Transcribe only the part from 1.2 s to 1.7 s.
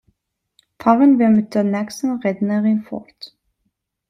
mit der